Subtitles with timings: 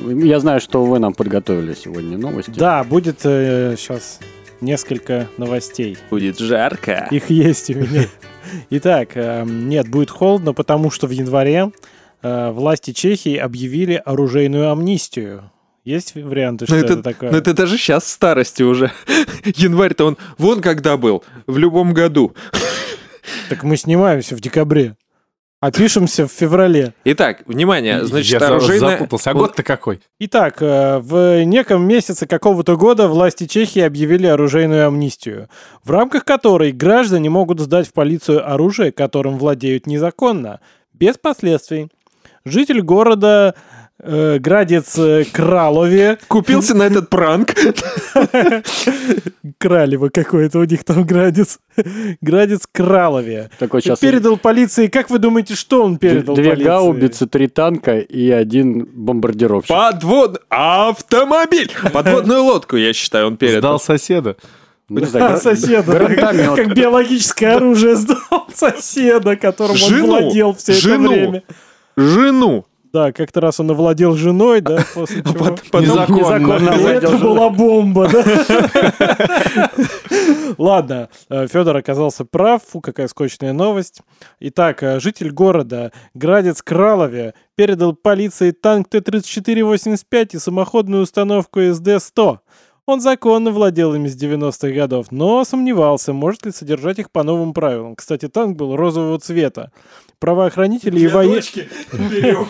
[0.00, 2.52] я знаю, что вы нам подготовили сегодня новости.
[2.56, 4.20] Да, будет сейчас
[4.60, 5.98] несколько новостей.
[6.08, 7.08] Будет жарко.
[7.10, 8.06] Их есть у меня.
[8.70, 11.70] Итак, э, нет, будет холодно, потому что в январе
[12.22, 15.50] э, власти Чехии объявили оружейную амнистию.
[15.84, 17.30] Есть варианты, что Ну это, это, такое?
[17.30, 18.92] ну это даже сейчас в старости уже.
[19.44, 22.34] Январь-то он вон когда был, в любом году.
[23.48, 24.96] Так мы снимаемся в декабре,
[25.60, 26.94] а пишемся в феврале.
[27.04, 28.90] Итак, внимание, значит, Я оружейная...
[28.98, 29.30] запутался.
[29.30, 30.00] А год-то какой?
[30.20, 35.48] Итак, э, в неком месяце какого-то года власти Чехии объявили оружейную амнистию,
[35.82, 40.60] в рамках которой граждане могут сдать в полицию оружие, которым владеют незаконно,
[40.92, 41.88] без последствий.
[42.44, 43.54] Житель города
[44.02, 47.54] э, Градец э, Кралове, Купился на этот пранк.
[49.58, 51.58] Кралево какой-то у них там Градец,
[52.20, 56.64] Градец Кралове, Такой сейчас передал полиции, как вы думаете, что он передал две полиции?
[56.64, 59.68] гаубицы, три танка и один бомбардировщик.
[59.68, 60.42] Подвод...
[60.48, 61.70] Автомобиль!
[61.92, 63.78] Подводную лодку, я считаю, он передал.
[63.78, 64.36] Сдал соседа.
[64.88, 66.54] Ну, знаю, А, соседа, гранатомет.
[66.56, 71.10] как биологическое оружие сдал соседа, которым он владел все это жену.
[71.10, 71.42] время.
[71.96, 72.64] Жену.
[72.92, 75.32] Да, как-то раз он овладел женой, да, после чего...
[75.34, 76.58] Пот- потом- Незаконно.
[76.58, 79.70] Незаконно это была бомба, да?
[80.58, 82.62] Ладно, Федор оказался прав.
[82.68, 84.00] Фу, какая скучная новость.
[84.40, 92.38] Итак, э, житель города Градец Кралове передал полиции танк Т-34-85 и самоходную установку СД-100.
[92.88, 97.52] Он законно владел ими с 90-х годов, но сомневался, может ли содержать их по новым
[97.52, 97.94] правилам.
[97.94, 99.72] Кстати, танк был розового цвета.
[100.18, 101.42] Правоохранители и военные...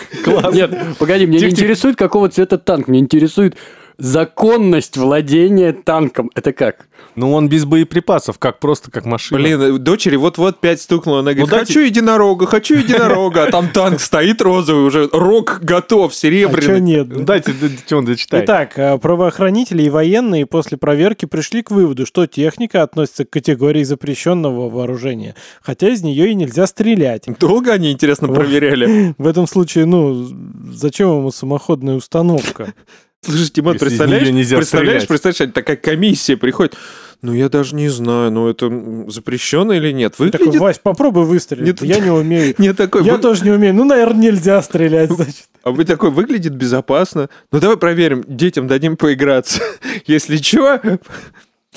[0.53, 2.87] Нет, погоди, меня не интересует, какого цвета танк.
[2.87, 3.57] Мне интересует
[3.99, 6.31] законность владения танком.
[6.35, 6.87] Это как?
[7.17, 9.41] Ну, он без боеприпасов, как просто как машина.
[9.41, 11.21] Блин, дочери вот-вот пять стукнуло.
[11.21, 13.45] Она говорит, Ну, дайте- хочу единорога, хочу единорога.
[13.45, 16.81] А там танк стоит розовый уже, рог готов, А серебряный.
[16.81, 17.09] нет?
[17.11, 17.53] Ну, Дайте,
[17.93, 18.45] он дочитает.
[18.45, 23.83] Итак, э, правоохранители и военные после проверки пришли к выводу, что техника относится к категории
[23.83, 27.25] запрещенного вооружения, хотя из нее и нельзя стрелять.
[27.41, 29.15] Долго они, интересно, проверяли?
[29.19, 30.27] В этом случае, ну,
[30.73, 32.73] зачем ему самоходная установка?
[33.23, 35.09] Слушай, Тимон, Если представляешь, представляешь, стрелять.
[35.09, 36.77] представляешь, такая комиссия приходит.
[37.21, 38.71] Ну, я даже не знаю, ну, это
[39.09, 40.13] запрещено или нет.
[40.13, 40.61] Такой, Выглядит...
[40.61, 41.67] Вась, попробуй выстрелить.
[41.67, 41.83] Нет.
[41.83, 42.55] Я не умею.
[42.59, 43.75] Не такой, Я вы- тоже не умею.
[43.75, 45.49] Ну, наверное, нельзя стрелять, значит.
[45.65, 47.29] а вы такой, выглядит безопасно.
[47.51, 49.61] Ну, давай проверим, детям дадим поиграться.
[50.07, 50.81] Если что,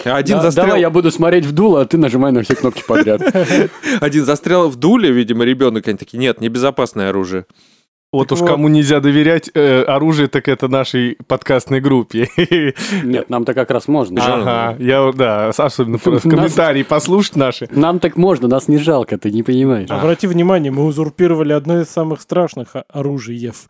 [0.03, 2.83] один Да, застрял, Давай я буду смотреть в дуло, а ты нажимай на все кнопки
[2.87, 3.21] подряд.
[3.99, 7.45] один застрял в дуле, видимо, ребенок, они такие, нет, небезопасное оружие.
[8.13, 8.49] Вот Так уж вот.
[8.49, 12.27] кому нельзя доверять э, оружие, так это нашей подкастной группе.
[13.03, 14.21] Нет, нам-то как раз можно.
[14.21, 17.69] Ага, я, да, особенно в комментарии послушать наши.
[17.71, 19.89] Нам так можно, нас не жалко, ты не понимаешь.
[19.89, 23.67] Обрати внимание, мы узурпировали одно из самых страшных о- оружиев.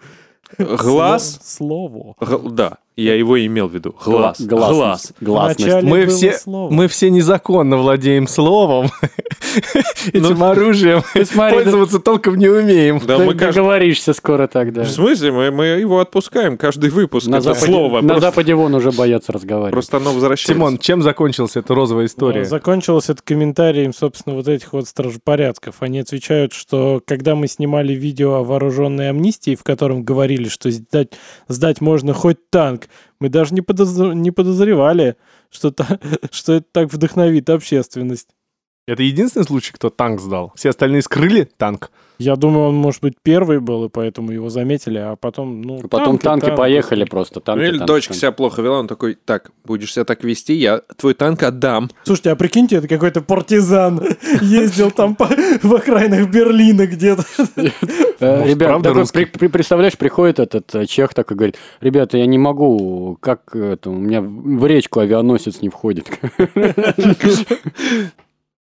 [0.58, 2.16] Глаз, Слово.
[2.20, 3.96] Г- да, я его имел в виду.
[4.04, 4.72] Глаз, глаз.
[4.72, 5.14] Гласность.
[5.22, 5.84] Гласность.
[5.84, 6.72] Мы все, слово.
[6.72, 8.90] мы все незаконно владеем словом.
[10.14, 13.02] Этим оружием смотри, пользоваться толком не умеем.
[13.06, 13.60] Да, Ты мы каждый...
[13.60, 14.84] договоришься скоро тогда.
[14.84, 15.32] В смысле?
[15.32, 17.28] Мы, мы его отпускаем каждый выпуск.
[17.28, 18.02] На это Западе, слово.
[18.02, 19.74] на просто, Западе вон уже боятся разговаривать.
[19.74, 20.54] просто оно возвращается.
[20.54, 22.46] Тимон, чем закончилась эта розовая история?
[22.46, 25.76] Закончилось это комментарием, собственно, вот этих вот стражепорядков.
[25.80, 31.14] Они отвечают, что когда мы снимали видео о вооруженной амнистии, в котором говорили, что сдать,
[31.48, 32.88] сдать можно хоть танк,
[33.20, 35.16] мы даже не, подозр- не подозревали,
[35.50, 36.00] что, та-
[36.32, 38.30] что это так вдохновит общественность.
[38.88, 40.52] Это единственный случай, кто танк сдал.
[40.56, 41.92] Все остальные скрыли танк.
[42.18, 45.80] Я думаю, он, может быть, первый был, и поэтому его заметили, а потом, ну...
[45.88, 46.58] Потом танки, танки.
[46.58, 47.40] поехали просто.
[47.40, 48.20] Танки, Ну или танки, дочка танки.
[48.20, 51.90] себя плохо вела, он такой, так, будешь себя так вести, я твой танк отдам.
[52.04, 54.02] Слушайте, а прикиньте, это какой-то партизан
[54.42, 57.24] ездил там в окраинах Берлина где-то.
[58.20, 58.84] Э, Ребят,
[59.52, 64.22] представляешь, приходит этот э, чех такой говорит, ребята, я не могу, как это, у меня
[64.22, 66.08] в речку авианосец не входит.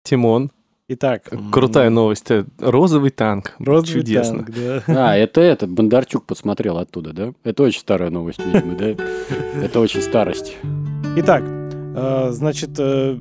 [0.04, 0.50] Тимон.
[0.86, 1.30] Итак.
[1.50, 2.30] Крутая новость.
[2.30, 3.54] Э, Розовый танк.
[3.58, 4.44] розовый Чудесно.
[4.44, 4.82] танк, да.
[5.12, 7.32] А, это этот, Бондарчук посмотрел оттуда, да?
[7.42, 8.94] Это очень старая новость, видимо, да?
[9.64, 10.56] Это очень старость.
[11.16, 13.16] Итак, э, значит, э,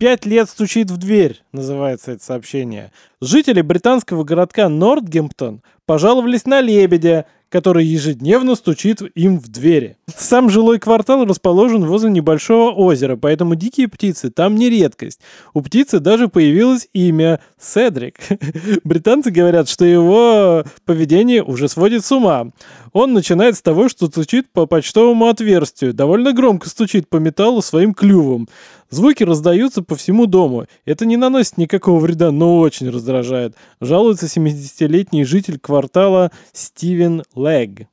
[0.00, 2.90] пять лет стучит в дверь, называется это сообщение.
[3.20, 9.96] Жители британского городка Нортгемптон пожаловались на лебедя, который ежедневно стучит им в двери.
[10.16, 15.20] Сам жилой квартал расположен возле небольшого озера, поэтому дикие птицы там не редкость.
[15.52, 18.16] У птицы даже появилось имя Седрик.
[18.82, 22.48] Британцы говорят, что его поведение уже сводит с ума.
[22.94, 27.92] Он начинает с того, что стучит по почтовому отверстию, довольно громко стучит по металлу своим
[27.92, 28.48] клювом.
[28.88, 30.66] Звуки раздаются по всему дому.
[30.84, 33.56] Это не наносит никакого вреда, но очень раздражает.
[33.80, 37.88] Жалуется 70-летний житель квартала Стивен Лэг.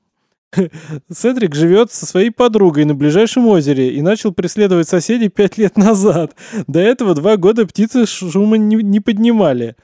[1.11, 6.35] Седрик живет со своей подругой на ближайшем озере и начал преследовать соседей пять лет назад.
[6.67, 9.75] До этого два года птицы шума не, не поднимали.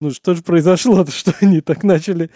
[0.00, 2.30] Ну что же произошло-то, что они так начали?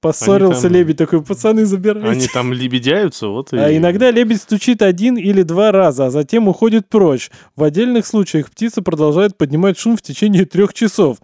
[0.00, 2.08] Поссорился там- лебедь такой, пацаны, забирайте.
[2.08, 3.56] Они там лебедяются, вот и...
[3.56, 7.30] А иногда лебедь стучит один или два раза, а затем уходит прочь.
[7.56, 11.18] В отдельных случаях птица продолжает поднимать шум в течение трех часов.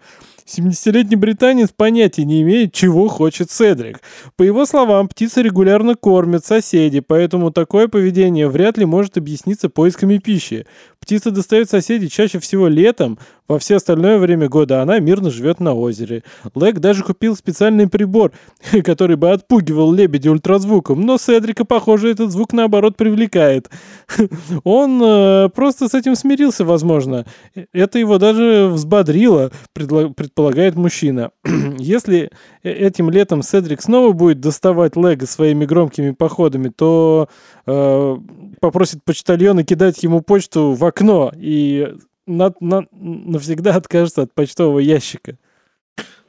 [0.45, 4.01] 70-летний британец понятия не имеет, чего хочет Седрик.
[4.35, 10.17] По его словам, птица регулярно кормит соседей, поэтому такое поведение вряд ли может объясниться поисками
[10.17, 10.65] пищи.
[11.03, 13.19] Птица достает соседей чаще всего летом,
[13.49, 16.23] во все остальное время года она мирно живет на озере.
[16.55, 18.31] Лэг даже купил специальный прибор,
[18.85, 23.69] который бы отпугивал лебедя ультразвуком, но Седрика, похоже, этот звук наоборот привлекает.
[24.63, 27.25] Он э, просто с этим смирился, возможно.
[27.73, 31.31] Это его даже взбодрило, предполагает мужчина.
[31.77, 32.31] Если
[32.63, 37.27] э- этим летом Седрик снова будет доставать Лего своими громкими походами, то
[37.65, 38.17] э,
[38.61, 41.95] попросит почтальона кидать ему почту в окно и
[42.27, 45.37] на- на- навсегда откажется от почтового ящика.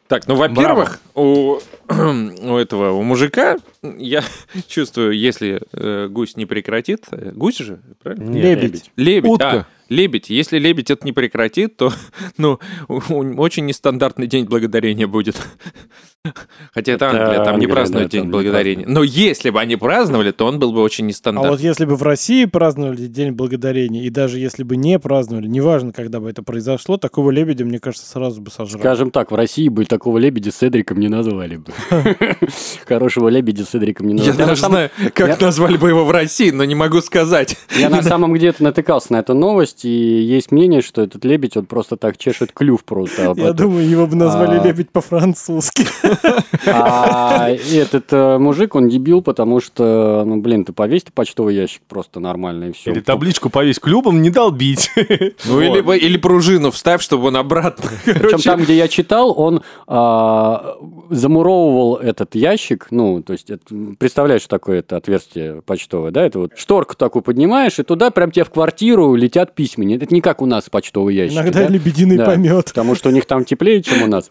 [0.07, 1.59] Так, ну, во-первых, у,
[1.89, 4.23] у этого, у мужика, я
[4.69, 8.31] чувствую, если э, гусь не прекратит, э, гусь же, правильно?
[8.31, 8.91] Нет, Лебедь.
[8.97, 9.67] Лебедь, Утка.
[9.89, 10.31] А, лебедь.
[10.31, 11.93] Если лебедь это не прекратит, то,
[12.37, 12.59] ну,
[12.89, 15.37] очень нестандартный день благодарения будет.
[16.73, 18.87] Хотя это Это Англия, там не Англия, празднуют да, День не благодарения.
[18.89, 21.59] Но если бы они праздновали, то он был бы очень А вот нестандартный.
[21.69, 26.21] если бы в России праздновали День Благодарения, и даже если бы не праздновали, неважно, когда
[26.21, 28.81] бы это произошло, такого лебедя, мне кажется, сразу бы сожрали.
[28.81, 31.73] Скажем так, в России бы такого лебедя с Эдриком не назвали бы.
[32.87, 34.39] Хорошего лебедя с Эдриком не Я назвали.
[34.41, 37.57] на даже самом- знаю, как назвали бы его в России, но не могу сказать.
[37.77, 41.65] Я на самом где-то натыкался на эту новость, и есть мнение, что этот лебедь, он
[41.65, 43.35] просто так чешет клюв просто.
[43.37, 44.63] Я думаю, его бы назвали А.
[44.63, 45.87] лебедь по-французски.
[46.67, 51.83] А этот э, мужик, он дебил, потому что, ну, блин, ты повесь ты почтовый ящик
[51.89, 52.93] просто нормально, и все.
[52.93, 54.91] Или табличку повесь клюбом, не долбить.
[55.47, 57.91] Ну, или, пружину вставь, чтобы он обратно.
[58.05, 60.77] Причем там, где я читал, он а,
[61.11, 63.51] замуровывал этот ящик, ну, то есть,
[63.99, 66.25] представляешь, что такое это отверстие почтовое, да?
[66.25, 69.64] Это вот шторку такую поднимаешь, и туда прям тебе в квартиру летят письма.
[69.77, 71.37] Нет, Это не как у нас почтовый ящик.
[71.37, 72.27] Иногда лебединый Да.
[72.27, 72.67] помет.
[72.67, 74.31] Потому что у них там теплее, чем у нас.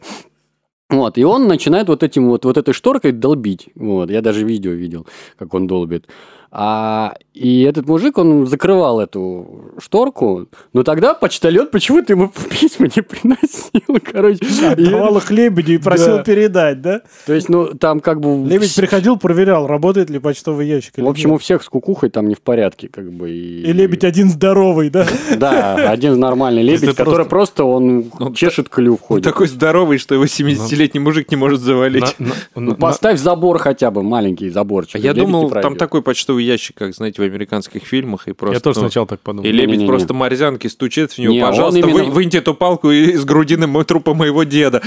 [0.89, 3.69] Вот, и он начинает вот этим вот, вот этой шторкой долбить.
[3.75, 5.07] Вот, я даже видео видел,
[5.37, 6.07] как он долбит.
[6.55, 13.01] А, и этот мужик, он закрывал эту шторку, но тогда почтальон почему-то ему письма не
[13.01, 14.39] приносил, короче.
[14.67, 16.23] Отдавал их лебедю и просил Да.
[16.23, 17.01] передать, да?
[17.25, 18.47] То есть, ну, там как бы...
[18.47, 21.41] Лебедь приходил, проверял, работает ли почтовый ящик В общем, у нет.
[21.41, 23.31] всех с кукухой там не в порядке, как бы.
[23.31, 25.07] И, И лебедь один здоровый, да?
[25.35, 29.23] Да, один нормальный лебедь, который просто, он Он чешет клюв он ходит.
[29.23, 32.15] такой здоровый, что его 70-летний мужик не может завалить.
[32.53, 35.01] Ну, поставь забор хотя бы, маленький заборчик.
[35.01, 38.27] Я думал, там такой почтовый ящик, как, знаете, в американских фильмах.
[38.27, 39.45] И просто, Я тоже ну, сначала так подумал.
[39.47, 39.87] И лебедь Не-не-не.
[39.87, 41.33] просто морзянки стучит в него.
[41.33, 44.81] Не, Пожалуйста, именно- вы- выньте эту палку из грудины мо- трупа моего деда.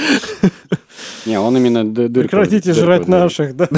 [1.26, 3.08] Не, он именно ды- дырку- Прекратите дырку жрать дырит.
[3.08, 3.68] наших, да?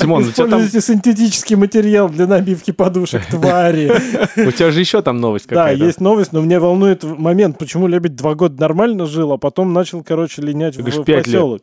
[0.00, 3.92] Тимон, у тебя, там, Используйте синтетический материал для набивки подушек, твари.
[4.36, 5.84] у тебя же еще там новость Да, какая-то.
[5.84, 10.02] есть новость, но меня волнует момент, почему лебедь два года нормально жил, а потом начал,
[10.02, 11.62] короче, линять в поселок.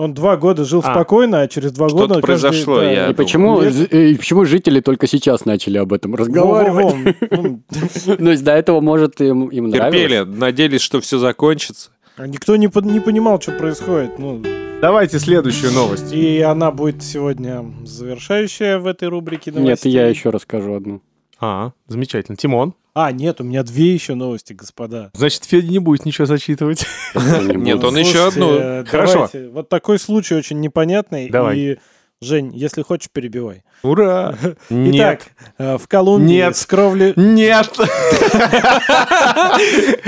[0.00, 0.92] Он два года жил А.
[0.94, 2.14] спокойно, а через два Что-то года...
[2.14, 2.90] каждый- произошло, да.
[2.90, 7.16] я И почему, з- и почему жители только сейчас начали об этом разговаривать?
[7.30, 7.60] Ну,
[8.16, 10.38] То есть до этого, может, им, им Терпели, нравилось.
[10.38, 11.90] надеялись, что все закончится.
[12.16, 14.18] а Никто не, понимал, что происходит.
[14.18, 14.42] Ну,
[14.80, 16.10] Давайте следующую новость.
[16.12, 21.02] и она будет сегодня завершающая в этой рубрике Нет, я еще расскажу одну.
[21.38, 22.36] А, замечательно.
[22.36, 22.72] Тимон.
[22.94, 25.10] А, нет, у меня две еще новости, господа.
[25.14, 26.84] Значит, Федя не будет ничего зачитывать.
[27.14, 28.52] Нет, он еще одну.
[28.58, 29.30] э, Хорошо.
[29.52, 31.28] Вот такой случай очень непонятный.
[31.30, 31.56] Давай.
[31.56, 31.78] И,
[32.20, 33.62] Жень, если хочешь, перебивай.
[33.82, 34.34] Ура!
[34.68, 35.22] Итак, Нет.
[35.58, 36.56] э, в Колумбии Нет.
[36.56, 37.14] с кровли...
[37.16, 37.70] Нет!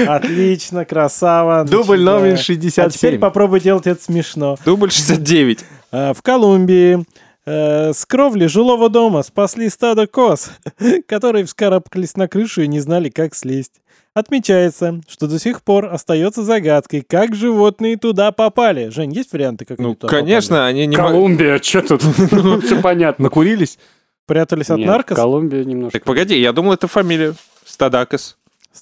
[0.06, 1.64] Отлично, красава.
[1.64, 2.34] Дубль номер да.
[2.34, 3.18] А теперь 67.
[3.20, 4.56] попробуй делать это смешно.
[4.64, 5.64] Дубль 69.
[5.92, 7.04] Э, В Колумбии
[7.44, 10.50] с кровли жилого дома спасли стадо коз,
[11.08, 13.80] которые вскарабкались на крышу и не знали, как слезть.
[14.14, 18.88] Отмечается, что до сих пор остается загадкой, как животные туда попали.
[18.90, 20.96] Жень, есть варианты, как Ну, они туда конечно, они не.
[20.96, 22.02] Колумбия, что тут?
[22.64, 23.24] Все понятно.
[23.24, 23.76] Накурились?
[23.76, 23.88] попали?
[24.26, 25.16] Прятались от наркос?
[25.16, 25.98] Колумбия немножко.
[25.98, 27.34] Так погоди, я думал, это фамилия.
[27.64, 28.36] Стадакос.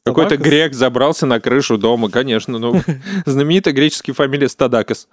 [0.05, 2.59] Какой-то грек забрался на крышу дома, конечно.
[2.59, 2.81] Ну,
[3.27, 5.09] знаменитая греческая фамилия Стадакос.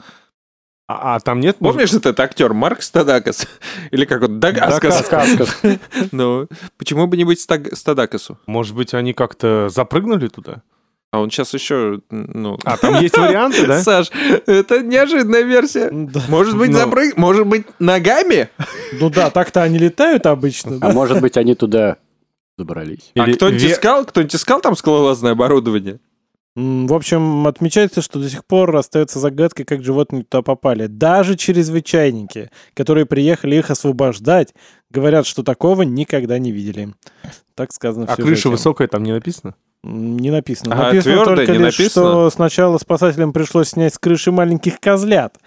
[0.88, 1.58] А, а там нет?
[1.60, 3.46] может, Помнишь этот актер Марк Стадакос?
[3.92, 4.40] Или как он?
[4.40, 5.06] Дагаскос.
[5.08, 5.62] Каскас.
[6.12, 8.38] Ну, почему бы не быть Стаг- Стадакосу?
[8.48, 10.62] Может быть, они как-то запрыгнули туда?
[11.12, 12.58] А он сейчас еще, ну...
[12.64, 13.80] А, там есть варианты, да?
[13.84, 14.12] Саш,
[14.46, 15.90] это неожиданная версия.
[15.92, 16.22] Да.
[16.30, 16.78] Может быть, Ну.
[16.78, 17.18] запрыг...
[17.18, 18.50] Может быть, ногами?
[18.94, 20.78] Ну да, так-то они летают обычно.
[20.78, 20.92] А да.
[20.94, 21.98] может быть, они туда
[22.58, 23.12] добрались.
[23.16, 24.06] А кто-нибудь искал?
[24.06, 26.00] Кто-нибудь искал там скалолазное оборудование?
[26.60, 30.88] В общем, отмечается, что до сих пор остается загадкой, как животные туда попали.
[30.88, 34.56] Даже чрезвычайники, которые приехали их освобождать,
[34.90, 36.96] говорят, что такого никогда не видели.
[37.54, 38.28] Так сказано в А сюжете.
[38.28, 39.54] крыша высокая там не написано?
[39.84, 40.74] Не написано.
[40.74, 41.90] А написано твердо только не лишь, написано?
[41.90, 45.38] что сначала спасателям пришлось снять с крыши маленьких козлят.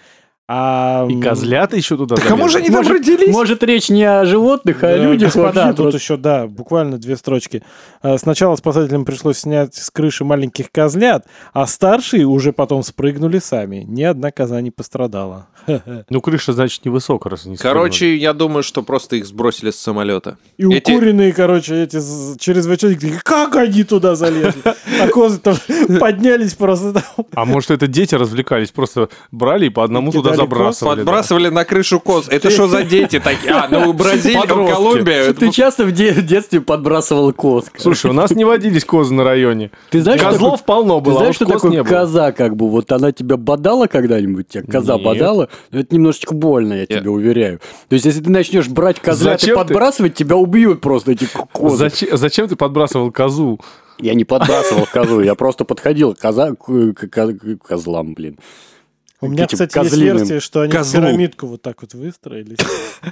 [0.52, 2.42] А, И козлята еще туда Так а залезли?
[2.42, 3.32] может они там Может- родились?
[3.32, 5.98] Может, речь не о животных, а да, о людях господа, вообще тут просто.
[5.98, 7.62] еще, да, буквально две строчки.
[8.02, 13.84] А, Сначала спасателям пришлось снять с крыши маленьких козлят, а старшие уже потом спрыгнули сами.
[13.86, 15.46] Ни одна коза не пострадала.
[16.10, 20.36] Ну, крыша, значит, невысокая, раз они Короче, я думаю, что просто их сбросили с самолета.
[20.58, 21.96] И Эти- укуренные, короче, эти
[22.38, 24.62] чрезвычайники, как они туда залезли?
[25.00, 25.54] А козы там
[26.00, 27.02] поднялись просто там.
[27.16, 27.28] спрыгнули.
[27.34, 30.96] А может, это дети развлекались, просто брали и по одному туда Забрасывали.
[30.96, 31.04] да.
[31.04, 32.28] Подбрасывали на крышу коз.
[32.28, 33.52] Это что за дети такие?
[33.52, 34.42] А, ну Бразилия.
[34.46, 35.32] Колумбия.
[35.32, 37.66] Ты часто в де- детстве подбрасывал коз.
[37.76, 39.70] Слушай, у нас не водились козы на районе.
[39.90, 42.90] ты знаешь, что Козлов полно Ты было, а знаешь, что такое коза, как бы, вот
[42.92, 47.58] она тебя бодала когда-нибудь, тебя коза бодала, Ну, это немножечко больно, я тебе уверяю.
[47.88, 51.26] То есть, если ты начнешь брать козлят и Зачем ты- подбрасывать, тебя убьют просто эти
[51.52, 51.76] козы.
[51.76, 53.58] Зачем, зачем ты подбрасывал козу?
[53.98, 58.38] Я не подбрасывал козу, я просто подходил к коза, к, к- к- к козлам, блин.
[59.22, 60.16] У меня, Этим кстати, есть козлиным.
[60.18, 61.00] версия, что они Козлу.
[61.00, 62.56] пирамидку вот так вот выстроились.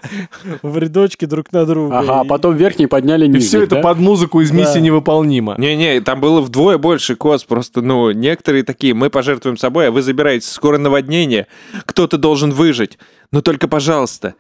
[0.63, 1.99] В рядочке друг на друга.
[1.99, 5.55] Ага, а И- потом верхний подняли И нижний, все это под музыку из миссии невыполнима.
[5.59, 7.45] Не-не, там было вдвое больше коз.
[7.45, 10.47] Просто, ну, некоторые такие, мы пожертвуем собой, а вы забираете.
[10.47, 11.47] Скоро наводнение.
[11.85, 12.99] Кто-то должен выжить.
[13.31, 14.35] Но только, пожалуйста,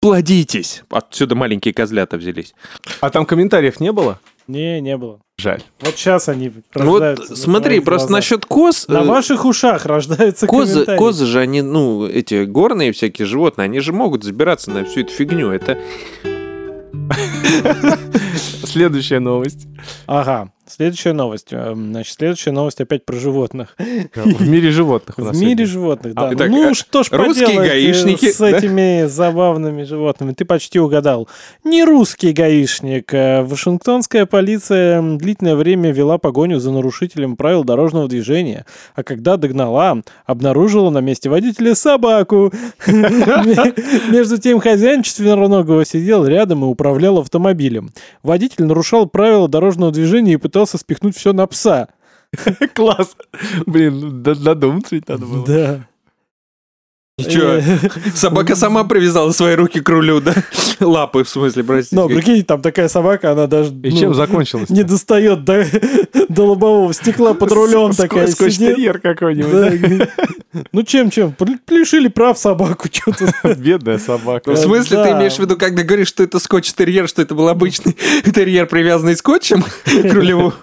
[0.00, 0.84] плодитесь.
[0.90, 2.54] Отсюда маленькие козлята взялись.
[3.00, 4.20] А там комментариев не было?
[4.46, 5.20] Не, не было.
[5.40, 5.62] Жаль.
[5.80, 8.24] Вот сейчас они Ну вот рождаются смотри, просто глазах.
[8.24, 8.88] насчет коз...
[8.88, 13.78] На э, ваших ушах рождаются Козы, козы же, они, ну, эти горные всякие животные, они
[13.78, 15.50] же могут забираться на всю эту фигню.
[15.52, 15.78] Это
[18.64, 19.68] Следующая новость.
[20.06, 21.48] Ага, следующая новость.
[21.52, 23.76] Эм, Значит, следующая новость опять про животных.
[24.14, 25.66] В мире животных В мире сегодня.
[25.66, 26.30] животных, да.
[26.32, 28.50] итак, ну э, что ж русские поделать э, гаишники, с да?
[28.50, 30.32] этими забавными животными.
[30.32, 31.28] Ты почти угадал.
[31.64, 33.12] Не русский гаишник.
[33.14, 40.02] Э, Вашингтонская полиция длительное время вела погоню за нарушителем правил дорожного движения, а когда догнала,
[40.26, 42.52] обнаружила на месте водителя собаку.
[42.86, 47.90] Между тем хозяин четвероногого сидел рядом и управлял автомобилем.
[48.22, 51.88] Водитель нарушал правила дорожного движения и пытался спихнуть все на пса.
[52.74, 53.16] Класс.
[53.66, 55.46] Блин, додуматься ведь надо было.
[55.46, 55.88] Да.
[57.18, 57.62] Ничего, Э,
[58.14, 60.34] собака сама привязала свои руки к рулю, да?
[60.80, 61.96] Лапы, в смысле, простите.
[61.96, 64.70] Ну, прикинь, там такая собака, она даже И ну, чем закончилось?
[64.70, 65.66] не достает до,
[66.28, 68.36] до лобового стекла под рулем такая сидит.
[68.36, 69.98] Скотч-терьер какой-нибудь.
[69.98, 71.34] Да, Ну чем, чем?
[71.68, 73.54] Лишили прав собаку, что-то.
[73.54, 74.50] Бедная собака.
[74.50, 75.18] Ну, в смысле, ты да.
[75.18, 77.92] имеешь в виду, когда говоришь, что это скотч-терьер, что это был обычный
[78.34, 80.54] терьер, привязанный скотчем к рулеву?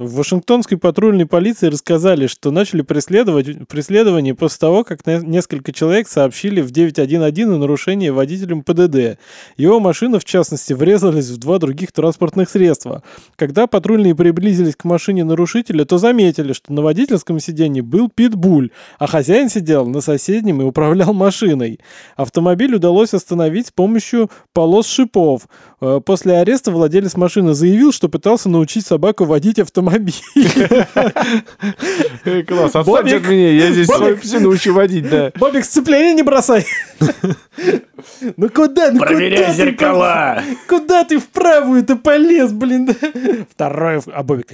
[0.00, 6.06] В Вашингтонской патрульной полиции рассказали, что начали преследовать, преследование после того, как не- несколько человек
[6.06, 9.18] сообщили в 911 о нарушении водителем ПДД.
[9.56, 13.02] Его машина, в частности, врезалась в два других транспортных средства.
[13.34, 19.08] Когда патрульные приблизились к машине нарушителя, то заметили, что на водительском сиденье был питбуль, а
[19.08, 21.80] хозяин сидел на соседнем и управлял машиной.
[22.14, 25.48] Автомобиль удалось остановить с помощью полос шипов.
[25.80, 29.87] Э, После ареста владелец машины заявил, что пытался научить собаку водить автомобиль.
[32.24, 33.22] Э, Класс, отстаньте Бобик!
[33.22, 35.32] от меня, я здесь свою псину научу водить, да.
[35.36, 36.66] Бобик, сцепление не бросай!
[38.36, 38.90] Ну куда?
[38.92, 40.42] Ну Проверяй куда ты зеркала.
[40.68, 42.88] Куда ты в правую-то полез, блин?
[43.50, 44.52] Второй, а Бобик...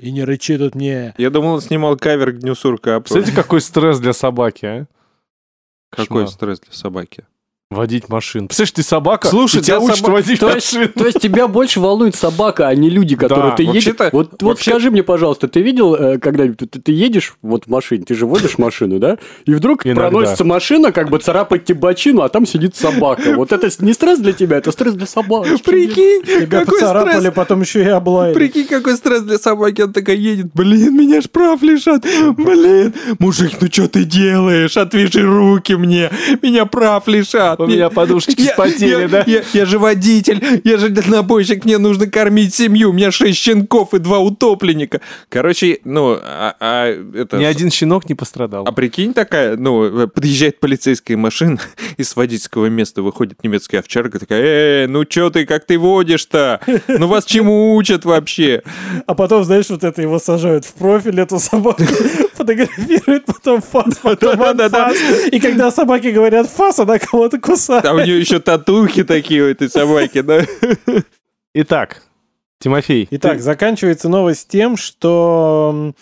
[0.00, 1.14] И не рычи тут мне.
[1.18, 2.96] Я думал, он снимал кавер к Дню сурка.
[2.96, 4.86] а Представляете, какой стресс для собаки, а?
[5.90, 7.24] Какой стресс для собаки?
[7.74, 8.46] Водить машину.
[8.48, 10.92] Представляешь, ты собака, Слушай, и тебя учат водить То есть, машину.
[10.94, 13.86] то есть тебя больше волнует собака, а не люди, которые Да, ты едешь.
[14.12, 17.70] Вот, вот вообще- скажи мне, пожалуйста, ты видел э, когда-нибудь, ты, ты едешь вот в
[17.70, 19.18] машине, ты же водишь машину, да?
[19.44, 20.02] И вдруг Иногда.
[20.08, 23.34] проносится машина, как бы царапает тебе бочину, а там сидит собака.
[23.34, 25.50] Вот это не стресс для тебя, это стресс для собаки.
[25.64, 27.34] Прикинь, Тебя какой поцарапали, стресс.
[27.34, 28.34] потом еще и облаяли.
[28.34, 29.82] Прикинь, какой стресс для собаки.
[29.82, 30.46] Он такая едет.
[30.54, 32.04] Блин, меня ж прав лежат.
[32.36, 34.76] Блин, мужик, ну что ты делаешь?
[34.76, 36.10] Отвяжи руки мне.
[36.42, 37.58] Меня прав лишат.
[37.64, 39.24] У меня подушечки я- да?
[39.52, 43.98] Я, же водитель, я же дальнобойщик, мне нужно кормить семью, у меня шесть щенков и
[43.98, 45.00] два утопленника.
[45.28, 47.36] Короче, ну, а, а это...
[47.38, 48.64] Ни один щенок не пострадал.
[48.66, 51.58] А прикинь такая, ну, подъезжает полицейская машина,
[51.96, 56.60] и с водительского места выходит немецкая овчарка, такая, э, ну чё ты, как ты водишь-то?
[56.88, 58.62] Ну вас чему учат вообще?
[59.06, 61.82] А потом, знаешь, вот это его сажают в профиль, эту собаку
[62.34, 64.96] фотографируют, потом фас, потом анфас.
[65.30, 67.84] И когда собаки говорят фас, она кого-то кусает.
[67.84, 70.42] А у нее еще татухи такие у этой собаки, да?
[71.54, 72.02] Итак,
[72.60, 73.06] Тимофей.
[73.10, 75.92] Итак, ты- заканчивается новость тем, что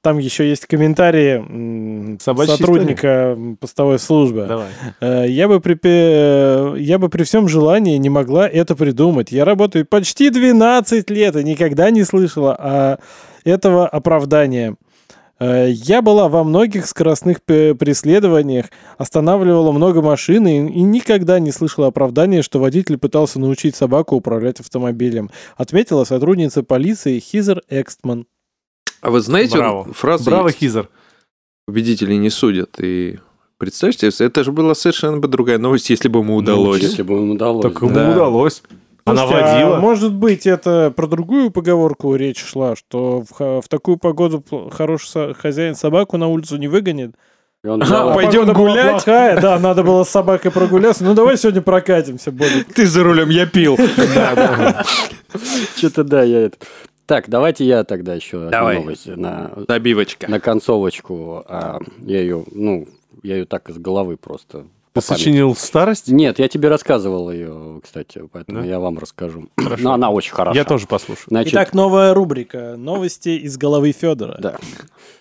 [0.00, 4.44] там еще есть комментарии Собачья сотрудника м, постовой службы.
[4.46, 4.66] Давай.
[5.00, 9.32] Э, Я бы, при, я бы при всем желании не могла это придумать.
[9.32, 12.98] Я работаю почти 12 лет и никогда не слышала о
[13.44, 14.76] этого оправдания.
[15.40, 18.66] Э, Я была во многих скоростных преследованиях,
[18.98, 24.60] останавливала много машин и, и никогда не слышала оправдания, что водитель пытался научить собаку управлять
[24.60, 28.26] автомобилем, отметила сотрудница полиции Хизер Экстман.
[29.00, 29.84] А вы знаете, Браво.
[29.92, 30.88] фраза Браво, есть, Хизер.
[31.66, 33.18] победителей не судят, и...
[33.56, 36.82] Представьте, это же была совершенно бы другая новость, если бы ему удалось.
[36.82, 37.62] Ну, Если бы им удалось.
[37.62, 38.10] Так ему Да.
[38.12, 38.62] удалось.
[39.06, 39.76] Она Слушайте, а водила.
[39.80, 44.42] может быть, это про другую поговорку речь шла, что в, в такую погоду
[44.72, 47.14] хороший со- хозяин собаку на улицу не выгонит.
[47.62, 48.90] И он А, А пойдем гулять?
[48.92, 51.04] плохая, да, надо было с собакой прогуляться.
[51.04, 52.72] Ну, давай сегодня прокатимся, Бобик.
[52.74, 53.76] Ты за рулем, я пил.
[55.76, 56.56] Что-то да, я это...
[57.06, 58.76] Так, давайте я тогда еще Давай.
[58.78, 60.30] новость на, Набивочка.
[60.30, 61.44] на концовочку.
[61.46, 62.88] А, я ее, ну,
[63.22, 64.64] я ее так из головы просто.
[64.94, 65.22] Ты по памяти.
[65.22, 66.08] сочинил старость?
[66.08, 68.64] Нет, я тебе рассказывал ее, кстати, поэтому Да?
[68.66, 69.48] я вам расскажу.
[69.80, 70.62] Но она очень хорошая.
[70.62, 71.26] Я тоже послушаю.
[71.28, 74.36] Значит, Итак, новая рубрика «Новости из головы Федора».
[74.38, 74.56] Да.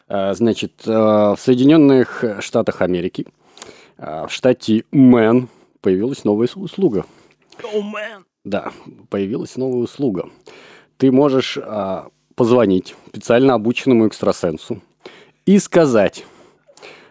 [0.08, 3.26] А, Значит, э, в Соединенных Штатах Америки,
[3.98, 5.50] а, в штате Мэн,
[5.82, 7.06] появилась новая услуга.
[8.44, 8.72] Да,
[9.10, 10.30] появилась новая услуга.
[10.98, 14.82] Ты можешь а, позвонить специально обученному экстрасенсу
[15.48, 16.26] и сказать,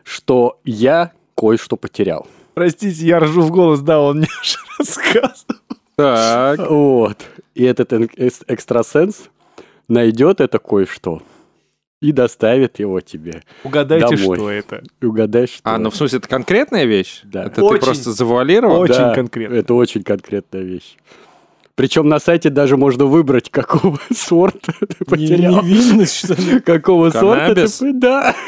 [0.04, 2.28] что я кое-что потерял.
[2.54, 5.60] Простите, я ржу в голос, да, он мне же рассказывал.
[5.96, 6.70] Так.
[6.70, 7.18] Вот.
[7.54, 9.28] И этот экстрасенс
[9.88, 11.22] найдет это кое-что
[12.00, 13.42] и доставит его тебе.
[13.62, 14.36] Угадайте, Домой.
[14.36, 14.82] что это.
[15.00, 17.20] Угадай, что А, ну в смысле, это конкретная вещь?
[17.22, 17.44] Да.
[17.44, 17.78] Это Очень.
[17.80, 18.80] ты просто завуалировал?
[18.80, 19.54] Очень Да, конкретно.
[19.54, 20.96] Это очень конкретная вещь.
[21.74, 25.62] Причем на сайте даже можно выбрать, какого сорта ты потерял.
[25.62, 26.60] Невинность, что ли?
[26.60, 27.92] Какого сорта ты...
[27.92, 28.34] Да.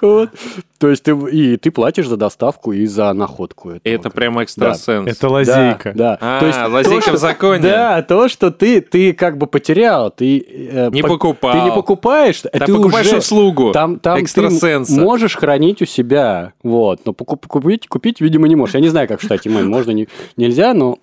[0.00, 0.30] Вот.
[0.78, 3.70] То есть ты, и ты платишь за доставку и за находку.
[3.70, 3.80] этого.
[3.84, 5.08] Это прямо экстрасенс.
[5.08, 5.92] Это лазейка.
[5.94, 6.18] Да, да.
[6.20, 7.62] А, То есть лазейка то, в законе.
[7.62, 10.38] Да, то, что ты, ты как бы потерял, ты...
[10.40, 11.52] э, Не по- покупал.
[11.52, 13.18] Ты не покупаешь, Ты ты покупаешь уже...
[13.18, 14.96] услугу Там, там экстрасенса.
[14.96, 18.74] ты можешь хранить у себя, вот, но покуп- купить, купить, видимо, не можешь.
[18.74, 20.98] Я не знаю, как в штате Мэн, можно, не, нельзя, но...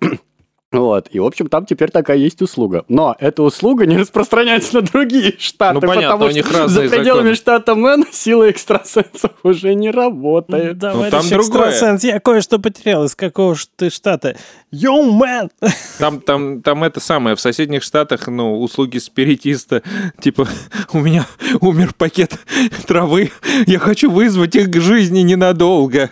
[0.72, 2.84] Вот, и, в общем, там теперь такая есть услуга.
[2.88, 6.80] Но эта услуга не распространяется на другие штаты, Ну, понятно, потому у них что за
[6.82, 7.34] пределами законы.
[7.34, 10.78] штата Мэн сила экстрасенсов уже не работает.
[10.80, 11.68] Товарищ там другое.
[11.70, 13.04] экстрасенс, я кое-что потерял.
[13.04, 14.36] Из какого ж ты штата?
[14.70, 15.50] Yo, man!
[15.98, 19.82] Там, там, там это самое, в соседних штатах, ну, услуги спиритиста,
[20.20, 20.48] типа,
[20.94, 21.26] у меня
[21.60, 22.38] умер пакет
[22.86, 23.30] травы,
[23.66, 26.10] я хочу вызвать их к жизни ненадолго.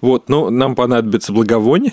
[0.00, 1.92] Вот, ну, нам понадобится благовоние.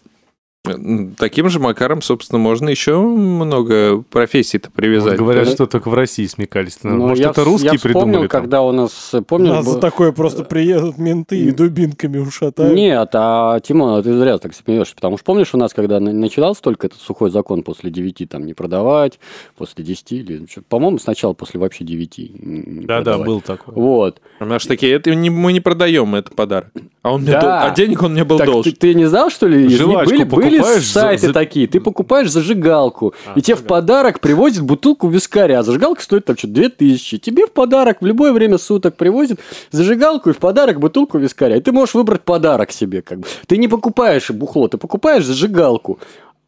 [1.17, 5.13] Таким же макаром, собственно, можно еще много профессий-то привязать.
[5.17, 5.51] Вот говорят, Да.
[5.51, 6.77] что только в России смекались.
[6.83, 8.41] Ну, Может, я это русские я вспомнил, придумали там?
[8.41, 9.49] когда у нас, помнишь...
[9.49, 12.75] Нас за такое просто приедут менты и дубинками ушатают.
[12.75, 16.61] Нет, а, Тимон, ты зря так смеешься, потому что помнишь, у нас, когда на- начинался
[16.61, 19.19] только этот сухой закон после 9 там не продавать,
[19.57, 20.45] после 10 или...
[20.69, 23.73] По-моему, сначала после вообще 9 не Да-да, был такой.
[23.73, 24.21] Вот.
[24.39, 26.69] У нас такие, это не, мы не продаем, это подарок.
[27.01, 27.41] А, он мне Да.
[27.41, 28.71] дол- а денег он мне был Так должен.
[28.71, 29.67] ты, ты не знал, что ли?
[29.67, 31.67] Жвачку были, были сайты за- такие.
[31.67, 35.59] Ты покупаешь зажигалку, А, и тебе в подарок привозят бутылку вискаря.
[35.59, 37.17] А зажигалка стоит там что-то 2000.
[37.19, 39.39] Тебе в подарок в любое время суток привозят
[39.71, 41.55] зажигалку и в подарок бутылку вискаря.
[41.57, 43.01] И ты можешь выбрать подарок себе.
[43.01, 43.27] Как бы.
[43.47, 45.99] Ты не покупаешь бухло, ты покупаешь зажигалку,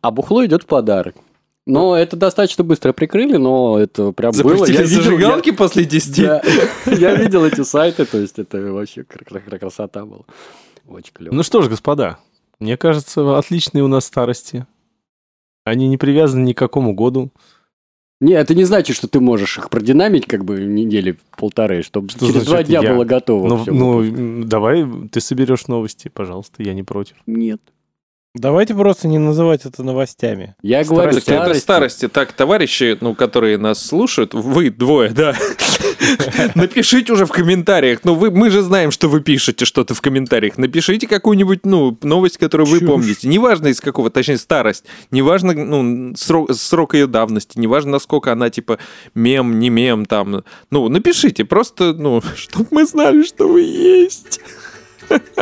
[0.01, 1.15] а бухло идет в подарок.
[1.65, 4.49] Но это достаточно быстро прикрыли, но это прям было.
[4.57, 6.21] Запустили Я видел- я- зажигалки после 10?
[6.25, 6.41] Да.
[6.85, 10.23] Я видел эти сайты, то есть это вообще кр- кр- красота была.
[10.89, 11.33] Очень клево.
[11.33, 12.17] Ну что ж, господа,
[12.63, 14.65] мне кажется, отличные у нас старости.
[15.65, 17.31] Они не привязаны ни к какому году.
[18.21, 22.25] Не, это не значит, что ты можешь их продинамить как бы недели полторы, чтобы Что
[22.25, 22.93] через два значит дня я?
[22.93, 23.47] было готово.
[23.47, 27.17] Ну, ну, давай ты соберешь новости, пожалуйста, я не против.
[27.25, 27.61] Нет.
[28.35, 30.55] Давайте просто не называть это новостями.
[30.63, 31.61] Я говорю Так это старости.
[31.61, 32.07] старости.
[32.07, 35.35] Так, товарищи, ну, которые нас слушают, вы двое, да,
[36.55, 37.99] напишите уже в комментариях.
[38.03, 40.57] Ну, вы, мы же знаем, что вы пишете что-то в комментариях.
[40.57, 43.27] Напишите какую-нибудь, ну, новость, которую вы помните.
[43.27, 44.85] Неважно из какого, точнее, старость.
[45.11, 47.59] Неважно, ну, срок, срок ее давности.
[47.59, 48.79] Неважно, насколько она, типа,
[49.13, 50.43] мем, не мем, там.
[50.71, 54.41] Ну, напишите, просто, ну, чтобы мы знали, что вы есть.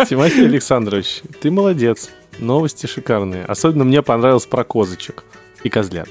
[0.10, 2.10] Тимофей Александрович, ты молодец.
[2.42, 3.46] Новости шикарные.
[3.46, 5.24] Особенно мне понравилось про козочек
[5.64, 6.10] и козлят.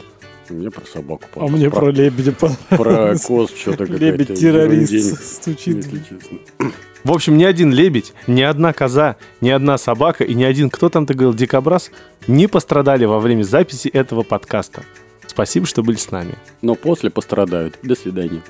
[0.49, 3.23] Мне про собаку А мне про лебедя Про понравилось.
[3.25, 5.77] коз что-то какая-то Лебедь-террорист стучит.
[5.77, 6.39] если честно.
[7.05, 10.89] В общем, ни один лебедь, ни одна коза, ни одна собака и ни один, кто
[10.89, 11.91] там ты говорил, дикобраз,
[12.27, 14.83] не пострадали во время записи этого подкаста.
[15.27, 16.35] Спасибо, что были с нами.
[16.63, 17.79] Но после пострадают.
[17.83, 18.43] До свидания.